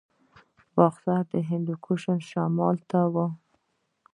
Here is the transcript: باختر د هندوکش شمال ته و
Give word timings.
باختر 0.75 1.21
د 1.31 1.33
هندوکش 1.49 2.01
شمال 2.29 2.77
ته 2.89 3.01
و 3.13 3.15